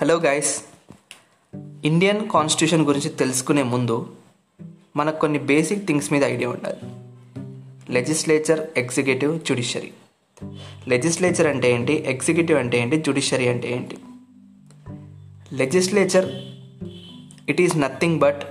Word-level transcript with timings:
Hello 0.00 0.16
guys 0.16 0.62
Indian 1.84 2.28
constitution 2.28 2.86
గురించి 2.86 3.08
తెలుసుకునే 3.08 3.62
ముందు 3.62 4.16
మనకు 4.96 5.18
కొన్ని 5.18 5.38
బేసిక్ 5.38 5.86
థింగ్స్ 5.86 6.12
మీద 6.12 6.24
ఐడియా 6.24 6.50
ఉండాలి. 6.50 6.78
లెజిస్లేచర్ 7.92 8.78
ఎగ్జిక్యూటివ్ 8.78 9.40
జ్యుడిషియరీ 9.40 9.92
లెజిస్లేచర్ 10.88 11.46
అంటే 11.46 11.72
ఏంటి? 11.72 11.92
ఎగ్జిక్యూటివ్ 11.92 12.58
అంటే 12.58 12.78
ఏంటి? 12.78 12.96
జ్యుడిషియరీ 12.96 13.48
అంటే 13.48 13.72
ఏంటి? 13.72 13.98
Legislature 15.52 16.26
it 17.50 17.60
is 17.60 17.76
nothing 17.76 18.18
but 18.18 18.42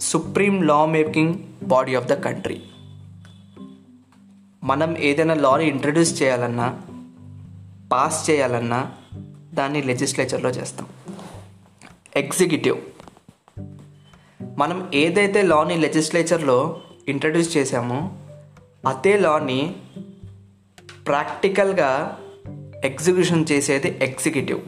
supreme 0.00 0.62
law 0.62 0.86
making 0.86 1.34
body 1.62 1.94
of 1.94 2.06
the 2.06 2.12
country 2.12 2.62
మనం 4.64 4.98
ఏదైనా 4.98 5.34
లాని 5.34 5.68
ఇంట్రడ్యూస్ 5.68 6.22
చేయాలన్నా 6.22 6.80
పాస్ 7.92 8.30
చేయాలన్నా 8.30 8.92
దాన్ని 9.58 9.80
లెజిస్లేచర్లో 9.82 10.50
చేస్తాం. 10.50 10.86
ఎగ్జిక్యూటివ్ 12.16 12.78
మనం 14.58 14.78
ఏదైతే 14.94 15.40
లాని 15.42 15.76
లెజిస్లేచర్లో 15.76 16.58
ఇంట్రడ్యూస్ 17.08 17.50
చేశామో 17.56 17.98
అదే 18.86 19.12
లాని 19.18 19.60
ప్రాక్టికల్గా 21.06 21.90
ఎగ్జిక్యూషన్ 22.84 23.44
చేసేది 23.52 23.88
ఎగ్జిక్యూటివ్ 24.02 24.60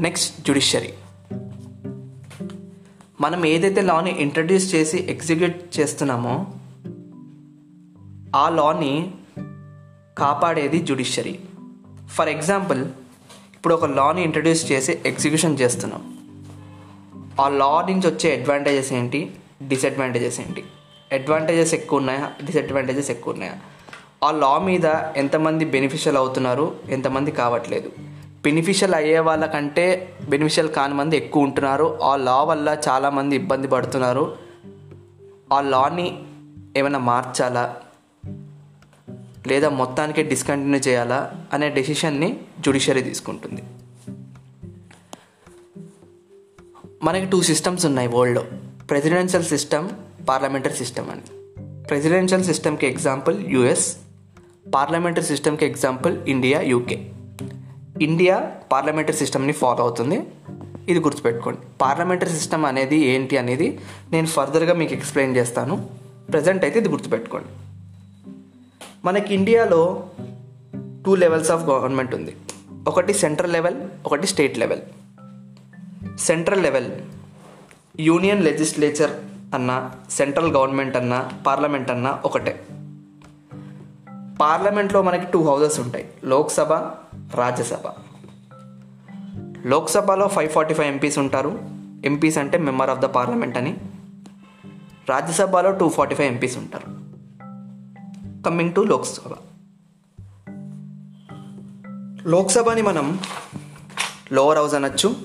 నెక్స్ట్ 0.00 0.30
జ్యుడిషియరీ 0.44 0.92
మనం 3.20 3.40
ఏదైతే 3.46 3.82
లాని 3.82 4.12
ఇంట్రడ్యూస్ 4.22 4.66
చేసి 4.74 4.98
ఎగ్జిక్యూట్ 5.10 5.58
చేస్తున్నామో 5.76 6.34
ఆ 8.36 8.46
లాని 8.48 8.94
కాపాడేది 10.18 10.78
జ్యుడిషియరీ 10.80 11.34
ఫర్ 12.10 12.28
ఎగ్జాంపుల్ 12.28 12.80
ఇప్పుడు 13.64 13.74
ఒక 13.74 13.84
లాని 13.84 14.22
ఇంట్రడ్యూస్ 14.22 14.72
చేసి 14.72 14.98
ఎగ్జిక్యూషన్ 15.06 15.58
చేస్తున్నాం. 15.60 16.16
ఆ 17.40 17.48
లా 17.48 17.86
నుంచి 17.90 18.08
వచ్చే 18.08 18.36
అడ్వాంటేజెస్ 18.36 18.92
ఏంటి? 18.92 19.34
డిసడ్వాంటేజెస్ 19.68 20.40
ఏంటి? 20.40 20.64
అడ్వాంటేజెస్ 21.12 21.74
ఎక్కువ 21.74 21.98
ఉన్నాయా 21.98 22.30
డిసడ్వాంటేజెస్ 22.44 23.10
ఎక్కువ 23.10 23.32
ఉన్నాయా 23.32 23.52
ఆ 24.24 24.30
లా 24.30 24.58
మీద 24.58 24.84
ఎంతమంది 25.16 25.64
బెనిఫిషియల్ 25.64 26.16
అవుతున్నారు? 26.16 26.76
ఎంతమంది 26.88 27.30
కావట్లేదు. 27.30 27.90
బెనిఫిషియల్ 28.44 28.94
అయ్యే 28.94 29.18
వాళ్ళకంటే 29.18 30.14
బెనిఫిషియల్ 30.28 30.68
కాని 30.68 30.94
మంది 30.94 31.16
ఎక్కువ 31.16 31.42
ఉంటున్నారు. 31.42 31.98
ఆ 32.02 32.16
లా 32.16 32.42
వల్ల 32.42 32.76
చాలామంది 32.88 33.36
ఇబ్బంది 33.36 33.68
పడుతున్నారు. 33.68 34.36
ఆ 35.52 35.60
లాని 35.60 36.22
ఏమైనా 36.76 36.98
మార్చాలా? 36.98 37.76
లేదా 39.46 39.68
మొత్తానికి 39.68 40.22
డిస్కంటిన్యూ 40.22 40.80
చేయాలా 40.80 41.46
అనే 41.52 41.70
డెసిషన్ని 41.70 42.40
జ్యుడిషియరీ 42.60 43.02
తీసుకుంటుంది. 43.02 43.62
మనకి 47.02 47.26
టూ 47.30 47.42
సిస్టమ్స్ 47.42 47.86
ఉన్నాయి 47.86 48.08
వరల్డ్లో 48.08 48.44
ప్రెసిడెన్షియల్ 48.90 49.44
సిస్టమ్ 49.44 49.88
పార్లమెంటరీ 50.28 50.74
సిస్టమ్ 50.74 51.10
అని. 51.10 51.22
ప్రెసిడెన్షియల్ 51.84 52.44
సిస్టమ్కి 52.44 52.86
ఎగ్జాంపుల్ 52.86 53.46
యుఎస్ 53.46 53.96
పార్లమెంటరీ 54.74 55.24
సిస్టమ్కి 55.24 55.66
example 55.66 56.18
India 56.28 56.60
UK 56.60 57.10
India 58.02 58.52
parliamentary 58.72 59.16
సిస్టమ్ని 59.16 59.52
ఫాలో 59.52 59.80
అవుతుంది. 59.80 60.20
ఇది 60.88 61.00
గుర్తుపెట్టుకోండి. 61.00 61.58
పార్లమెంటరీ 61.80 62.28
సిస్టమ్ 62.28 62.66
అనేది 62.66 62.96
ఏంటి 62.96 63.36
అనేది 63.36 63.80
నేను 64.12 64.26
ఫర్దర్గా 64.26 64.74
మీకు 64.74 64.94
ఎక్స్ప్లెయిన్ 64.94 65.36
చేస్తాను. 65.36 65.88
ప్రజెంట్ 66.32 66.64
అయితే 66.64 66.78
ఇది 66.78 66.88
గుర్తుపెట్టుకోండి. 66.88 67.48
మనకి 69.04 69.34
ఇండియాలో 69.34 70.06
టూ 71.06 71.14
లెవెల్స్ 71.14 71.50
ఆఫ్ 71.50 71.62
గవర్నమెంట్ 71.62 72.14
ఉంది. 72.14 72.36
ఒకటి 72.88 73.14
సెంట్రల్ 73.14 73.52
లెవెల్ 73.52 73.88
ఒకటి 74.06 74.26
state 74.26 74.58
level 74.58 74.80
central 76.18 76.62
level 76.62 76.92
union 78.00 78.44
legislature 78.44 79.10
అన్న 79.54 79.90
సెంట్రల్ 80.10 80.52
గవర్నమెంట్ 80.52 80.96
అన్న 80.96 81.30
పార్లమెంట్ 81.46 81.90
అన్న 81.90 82.22
ఒకటే. 82.24 82.66
పార్లమెంట్లో 84.40 85.02
మనకి 85.02 85.32
టూ 85.32 85.42
హౌసెస్ 85.42 85.80
ఉంటాయి. 85.80 86.08
లోక్సభ 86.24 86.72
రాజ్యసభ. 87.34 87.90
లోక్సభలో 89.66 90.28
ఫైవ్ 90.28 90.50
ఫార్టీ 90.50 90.74
ఫైవ్ 90.74 90.88
ఎంపీస్ 90.88 91.18
ఉంటారు. 91.18 91.58
ఎంపీస్ 92.04 92.38
అంటే 92.38 92.58
మెంబర్ 92.58 92.90
ఆఫ్ 92.90 92.98
ద 92.98 93.04
పార్లమెంట్ 93.04 93.56
అని. 93.56 93.76
రాజ్యసభలో 95.08 95.72
టూ 95.72 95.88
ఫార్టీ 95.88 96.14
ఫైవ్ 96.14 96.32
ఎంపీస్ 96.32 96.58
ఉంటారు. 96.58 97.03
కమ్మింగ్ 98.44 98.74
టు 98.74 98.80
లోక్సభ 98.80 99.32
లోక్సభని 102.26 102.82
మనం 102.82 103.20
లోవర్ 104.32 104.58
హౌస్ 104.58 104.74
అనొచ్చు 104.74 105.16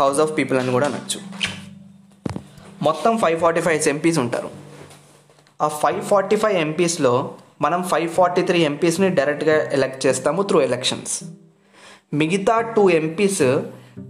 హౌస్ 0.00 0.18
ఆఫ్ 0.18 0.38
పీపుల్ 0.38 0.58
అని 0.58 0.72
కూడా 0.72 0.86
అనొచ్చు. 0.86 1.20
మొత్తం 2.82 3.18
ఫైవ్ 3.18 3.40
ఫార్టీ 3.40 3.60
ఫైవ్ 3.60 3.88
ఎంపీస్ 3.88 4.18
ఉంటారు. 4.18 4.50
ఆ 5.62 5.68
ఫైవ్ 5.68 6.02
ఫార్టీ 6.02 6.36
ఫైవ్ 6.36 6.56
ఎంపీస్లో 6.56 7.34
మనం 7.60 7.82
ఫైవ్ 7.82 8.08
ఫార్టీ 8.08 8.42
త్రీ 8.42 8.60
ఎంపీస్ని 8.60 9.08
డైరెక్ట్గా 9.08 9.70
ఎలెక్ట్ 9.70 10.06
చేస్తాము 10.06 10.42
త్రూ 10.42 10.60
ఎలక్షన్స్ 10.60 11.24
మిగతా 12.12 12.60
టూ 12.60 12.90
ఎంపీస్ 12.90 13.38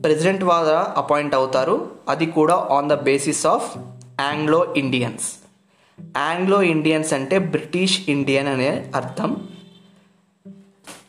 ప్రెసిడెంట్ 0.04 0.40
ద్వారా 0.40 0.94
అపాయింట్ 0.96 1.34
అవుతారు. 1.34 1.90
అది 2.08 2.26
కూడా 2.26 2.54
on 2.54 2.88
the 2.88 2.94
basis 2.94 3.46
of 3.46 3.78
Anglo 4.20 4.74
Indians 4.74 5.47
Anglo 6.16 6.62
Indians 6.62 7.12
అంటే 7.12 7.38
బ్రిటిష్ 7.38 8.00
ఇండియన్ 8.08 8.48
అనే 8.48 8.92
అర్థం. 8.94 9.48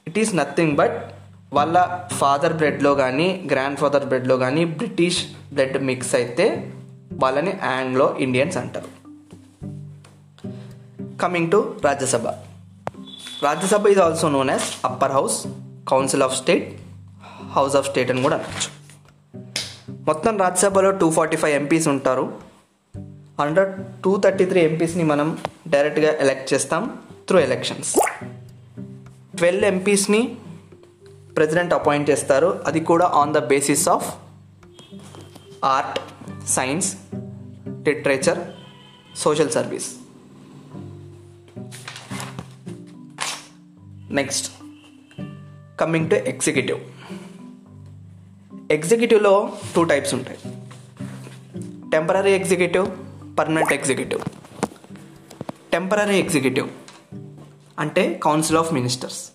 ఇట్ 0.07 0.19
ఈస్ 0.19 0.35
నథింగ్ 0.35 0.75
బట్ 0.75 1.11
వాళ్ళ 1.53 1.99
ఫాదర్ 2.11 2.53
బ్రెడ్లో 2.53 2.95
కానీ 2.95 3.47
గ్రాండ్ 3.51 3.79
ఫాదర్ 3.79 4.05
బ్రెడ్లో 4.05 4.37
కానీ 4.37 4.65
బ్రిటిష్ 4.65 5.25
బ్రెడ్ 5.53 5.83
మిక్స్ 5.83 6.15
అయితే 6.15 6.73
వాళ్ళని 7.13 7.59
ఆంగ్లో 7.59 8.15
ఇండియన్స్ 8.19 8.57
అంటారు 8.57 8.99
coming 11.17 11.51
to 11.51 11.75
Rajya Sabha 11.85 12.27
Rajya Sabha 13.43 13.87
is 13.87 13.99
also 13.99 14.29
known 14.29 14.49
as 14.49 14.85
upper 14.85 15.11
house 15.11 15.47
council 15.87 16.23
of 16.23 16.37
state 16.37 16.79
house 17.51 17.75
of 17.75 17.89
state 17.89 18.11
అని 18.11 18.21
కూడా 18.21 18.35
అనొచ్చు. 18.35 18.79
మొత్తం 20.05 20.37
రాజ్యసభలో 20.37 20.91
టూ 20.91 21.11
ఫార్టీ 21.11 21.37
ఫైవ్ 21.37 21.55
ఎంపీస్ 21.55 21.87
ఉంటారు. 21.87 22.48
హండ్రెడ్ 23.39 24.01
టూ 24.03 24.19
థర్టీ 24.19 24.45
త్రీ 24.45 24.61
ఎంపీస్ని 24.61 25.03
మనం 25.03 25.37
డైరెక్ట్గా 25.67 26.13
ఎలెక్ట్ 26.13 26.53
చేస్తాం 26.53 26.97
త్రూ 27.27 27.39
ఎలక్షన్స్. 27.39 27.95
ట్వెల్వ్ 29.37 29.65
ఎంపీస్ని 29.65 30.37
ప్రెసిడెంట్ 31.35 31.73
అపాయింట్ 31.73 32.09
చేస్తారు. 32.09 32.63
అది 32.65 32.79
కూడా 32.79 33.05
on 33.05 33.33
the 33.33 33.37
basis 33.37 33.89
of 33.89 34.15
art 35.65 35.99
science 36.49 36.97
literature 37.87 38.39
social 39.17 39.49
service. 39.49 39.95
Next 44.13 44.51
coming 45.79 46.09
to 46.09 46.15
executive. 46.15 46.79
ఎగ్జిక్యూటివ్లో 48.71 49.49
two 49.75 49.83
types 49.83 50.13
ఉంటాయి. 50.13 50.37
Temporary 51.89 52.31
executive 52.31 53.08
permanent 53.39 53.73
executive 53.73 54.21
temporary 55.71 56.17
executive 56.17 56.69
అంటే 57.79 58.19
council 58.23 58.57
of 58.57 58.73
ministers 58.73 59.29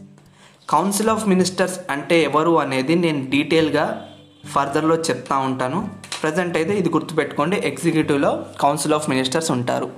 council 0.68 1.08
of 1.08 1.28
ministers 1.28 1.80
అంటే 1.90 2.22
ఎవరు 2.22 2.60
అనేది 2.60 2.94
నేను 2.94 3.30
డీటెయిల్గా 3.30 4.08
ఫర్దర్లో 4.46 4.96
చెప్తా 4.96 5.38
ఉంటాను. 5.38 5.90
ప్రజెంట్ 6.22 6.56
అయితే 6.56 6.78
ఇది 6.78 6.88
గుర్తుపెట్టుకోండి 6.88 7.56
ఎగ్జిక్యూటివ్లో 7.56 8.46
కౌన్సిల్ 8.60 8.94
ఆఫ్ 8.94 9.10
మినిస్టర్స్ 9.10 9.50
ఉంటారు. 9.50 9.92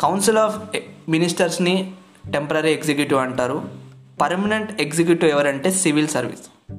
కౌన్సిల్ 0.00 0.38
ఆఫ్ 0.38 0.78
మినిస్టర్స్ని 1.08 1.92
టెంపరీ 2.32 2.72
ఎగ్జిక్యూటివ్ 2.72 3.20
అంటారు. 3.20 3.68
పర్మనెంట్ 4.20 4.82
ఎగ్జిక్యూటివ్ 4.82 5.30
ఎవరంటే 5.30 5.70
సివిల్ 5.70 6.08
సర్వీస్ 6.08 6.72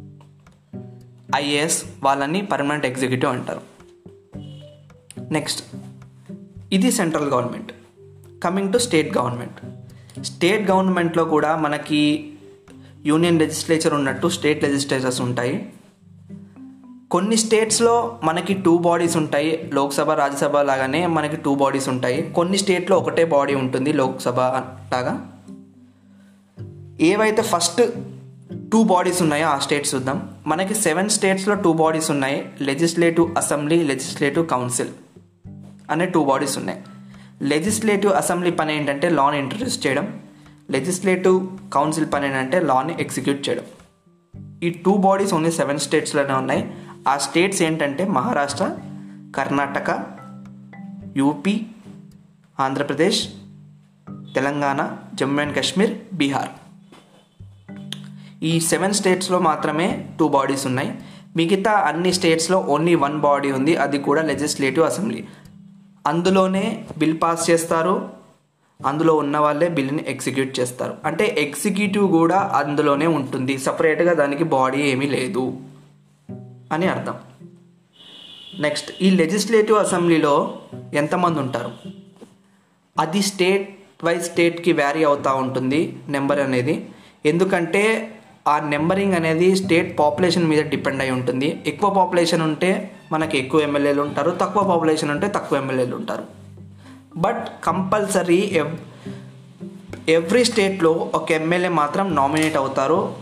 ఐఏఎస్ 1.35 1.83
వాళ్ళని 2.03 2.41
పర్మనెంట్ 2.41 2.85
ఎగ్జిక్యూటివ్ 2.85 3.31
అంటారు. 3.31 3.68
నెక్స్ట్ 5.31 5.63
ఇది 6.73 6.91
central 6.91 7.29
government 7.29 7.73
coming 8.43 8.73
to 8.73 8.77
state 8.77 9.17
government 9.17 9.79
state 10.23 10.71
గవర్నమెంట్లో 10.71 11.25
కూడా 11.25 11.55
మనకి 11.55 12.33
యూనియన్ 13.05 13.39
లెజిస్లేచర్ 13.39 13.93
ఉన్నట్టు 13.93 14.27
స్టేట్ 14.27 14.63
లెజిస్లేచర్స్ 14.63 15.21
ఉంటాయి. 15.21 15.73
కొన్ని 17.11 17.37
స్టేట్స్లో 17.37 18.19
మనకి 18.23 18.53
టూ 18.53 18.77
బాడీస్ 18.77 19.17
ఉంటాయి. 19.17 19.69
లోక్సభ 19.73 20.11
రాజ్యసభ 20.11 20.57
లాగానే 20.57 21.07
మనకి 21.07 21.35
టూ 21.35 21.55
బాడీస్ 21.55 21.89
ఉంటాయి. 21.89 22.31
కొన్ని 22.35 22.57
స్టేట్లో 22.57 22.97
ఒకటే 22.97 23.25
బాడీ 23.25 23.55
ఉంటుంది 23.55 23.93
లోక్సభ 23.93 24.39
లాగా. 24.39 25.31
ఏవైతే 27.01 27.41
ఫస్ట్ 27.41 27.81
టూ 28.71 28.83
బాడీస్ 28.83 29.21
ఉన్నాయో 29.21 29.47
ఆ 29.47 29.59
స్టేట్స్ 29.59 29.95
చూద్దాం. 29.95 30.29
మనకి 30.47 30.73
సెవెన్ 30.73 31.09
స్టేట్స్లో 31.09 31.55
టూ 31.55 31.73
బాడీస్ 31.73 32.11
ఉన్నాయి. 32.11 32.51
లెజిస్లేటివ్ 32.61 33.37
అసెంబ్లీ 33.37 33.83
లెజిస్లేటివ్ 33.83 34.47
కౌన్సిల్ 34.47 34.87
అనే 35.89 36.05
టూ 36.05 36.23
బాడీస్ 36.23 36.57
ఉన్నాయి. 36.57 36.81
లెజిస్లేటివ్ 37.41 38.13
అసెంబ్లీ 38.13 38.51
పని 38.51 38.75
ఏంటంటే 38.75 39.09
లాని 39.09 39.39
ఇంట్రడ్యూస్ 39.39 39.87
చేయడం. 39.87 40.19
లెజిస్లేటివ్ 40.71 41.57
కౌన్సిల్ 41.73 42.05
పని 42.13 42.25
ఏంటంటే 42.27 42.59
లాని 42.59 42.95
ఎగ్జిక్యూట్ 42.99 43.49
చేయడం. 43.49 43.63
ఈ 44.63 44.69
టూ 44.69 44.97
బాడీస్ 44.97 45.33
ఓన్లీ 45.33 45.51
సెవెన్ 45.51 45.79
స్టేట్స్లోనే 45.79 46.33
ఉన్నాయి. 46.33 46.73
ఆ 47.07 47.17
స్టేట్స్ 47.17 47.61
ఏంటంటే 47.61 48.05
మహారాష్ట్ర 48.05 48.77
కర్ణాటక 49.35 50.05
యూపీ 51.17 51.61
ఆంధ్రప్రదేశ్ 52.59 53.27
తెలంగాణ 54.35 54.97
జమ్మూ 55.13 55.41
అండ్ 55.41 55.55
కాశ్మీర్ 55.55 55.97
బీహార్ 56.13 56.49
ఈ 58.43 58.59
సెవెన్ 58.59 58.93
స్టేట్స్లో 58.93 59.39
మాత్రమే 59.39 60.09
టూ 60.19 60.27
బాడీస్ 60.27 60.65
ఉన్నాయి. 60.65 61.01
మిగతా 61.35 61.71
అన్ని 61.71 62.13
స్టేట్స్లో 62.13 62.59
ఓన్లీ 62.59 62.95
వన్ 62.95 63.19
బాడీ 63.19 63.51
ఉంది. 63.51 63.75
అది 63.75 63.97
కూడా 63.99 64.21
లెజిస్లేటివ్ 64.21 64.85
అసెంబ్లీ 64.85 65.27
అందులోనే 66.09 66.85
బిల్ 66.97 67.21
పాస్ 67.23 67.49
చేస్తారు. 67.49 68.09
అందులో 68.85 69.15
ఉన్న 69.15 69.37
వాళ్ళే 69.37 69.67
బిల్ని 69.67 70.05
ఎగ్జిక్యూట్ 70.07 70.59
చేస్తారు. 70.59 70.93
అంటే 71.05 71.35
ఎగ్జిక్యూటివ్ 71.39 72.11
కూడా 72.11 72.37
అందులోనే 72.55 73.07
ఉంటుంది. 73.07 73.57
సపరేట్గా 73.57 74.13
దానికి 74.13 74.43
బాడీ 74.43 74.81
ఏమీ 74.81 75.07
లేదు 75.07 75.57
అని 76.71 76.87
అర్థం. 76.87 77.13
నెక్స్ట్ 78.59 78.91
ఈ 79.01 79.09
లెజిస్లేటివ్ 79.09 79.79
అసెంబ్లీలో 79.79 80.59
ఎంతమంది 80.93 81.39
ఉంటారు? 81.39 81.71
అది 82.99 83.21
స్టేట్ 83.21 83.79
వైజ్ 84.03 84.23
స్టేట్కి 84.23 84.71
వ్యారీ 84.71 85.03
అవుతూ 85.03 85.35
ఉంటుంది 85.35 85.97
నెంబర్ 86.09 86.39
అనేది. 86.39 86.89
ఎందుకంటే 87.25 88.15
ఆ 88.47 88.59
నెంబరింగ్ 88.59 89.13
అనేది 89.13 89.55
స్టేట్ 89.55 89.99
పాపులేషన్ 89.99 90.47
మీద 90.47 90.65
డిపెండ్ 90.65 91.01
అయి 91.01 91.11
ఉంటుంది. 91.11 91.63
ఎక్కువ 91.67 91.89
పాపులేషన్ 91.89 92.41
ఉంటే 92.41 92.95
మనకి 93.11 93.37
ఎక్కువ 93.37 93.61
ఎమ్మెల్యేలు 93.61 94.01
ఉంటారు 94.01 94.31
తక్కువ 94.31 94.63
పాపులేషన్ 94.63 95.11
ఉంటే 95.11 95.27
తక్కువ 95.27 95.57
ఎమ్మెల్యేలు 95.57 95.95
ఉంటారు. 95.95 96.23
బట్ 97.17 97.47
కంపల్సరీ 97.63 98.49
ఎవ్ 98.53 98.77
ఎవ్రీ 100.09 100.43
స్టేట్లో 100.43 101.11
ఒక 101.13 101.31
ఎమ్మెల్యే 101.31 101.69
మాత్రం 101.69 102.15
నామినేట్ 102.15 102.57
అవుతారు. 102.57 103.15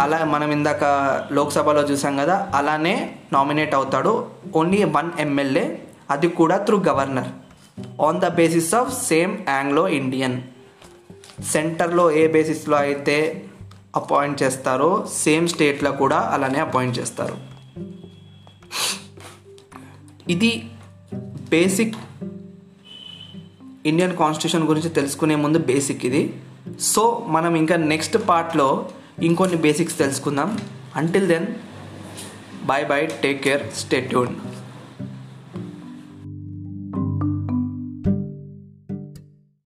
అలా 0.00 0.24
మనం 0.24 0.50
ఇందాక 0.52 0.84
లోక్సభలో 1.32 1.82
చూసాం 1.82 2.16
కదా 2.16 2.50
అలానే 2.54 2.94
నామినేట్ 3.32 3.74
అవుతాడు. 3.74 4.26
ఓన్లీ 4.56 4.84
వన్ 4.84 5.10
ఎమ్మెల్యే 5.18 5.82
అది 6.10 6.28
కూడా 6.28 6.56
through 6.56 6.78
governor 6.78 7.30
on 8.02 8.20
the 8.20 8.28
basis 8.28 8.74
of 8.74 9.04
same 9.04 9.38
Anglo 9.48 9.88
Indian 9.88 10.40
సెంటర్లో 11.52 12.10
ఏ 12.10 12.26
బేసిస్లో 12.26 12.76
అయితే 12.76 13.44
అపాయింట్ 13.96 14.42
చేస్తారో 14.42 15.06
సేమ్ 15.12 15.48
స్టేట్లో 15.48 15.92
కూడా 15.92 16.16
అలానే 16.16 16.60
అపాయింట్ 16.60 16.98
చేస్తారు. 16.98 17.51
ఇది 20.32 20.50
బేసిక్ 21.50 21.96
ఇండియన్ 23.86 24.16
కాన్స్టిట్యూషన్ 24.16 24.68
గురించి 24.68 24.90
తెలుసుకునే 24.98 25.34
ముందు 25.34 25.58
బేసిక్ 25.70 26.06
ఇది. 26.06 26.22
సో 26.80 27.02
మనం 27.28 27.52
ఇంకా 27.54 27.76
నెక్స్ట్ 27.92 28.16
పార్ట్లో 28.28 28.68
ఇంకొన్ని 29.22 29.56
బేసిక్స్ 29.56 29.98
తెలుసుకుందాం. 29.98 30.50
Until 30.96 31.26
then 31.28 31.46
bye 32.64 32.86
bye 32.86 33.06
take 33.22 33.40
care 33.44 33.64
stay 33.80 34.00
tuned 34.00 34.32